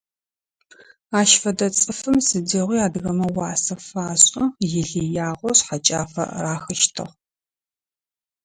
Ащ 1.19 1.29
фэдэ 1.41 1.67
цӀыфым 1.77 2.17
сыдигъуи 2.27 2.83
адыгэмэ 2.85 3.27
уасэ 3.35 3.75
фашӀы, 3.87 4.43
илыягъэу 4.65 5.55
шъхьэкӀафэ 5.57 6.23
рахыщтыгь. 6.43 7.13